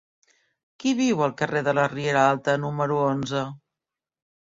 [0.83, 3.49] Qui viu al carrer de la Riera Alta número onze?